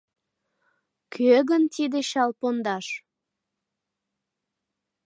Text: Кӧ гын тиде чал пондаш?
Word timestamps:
Кӧ 1.13 1.35
гын 1.49 1.63
тиде 1.73 1.99
чал 2.09 2.31
пондаш? 2.39 2.87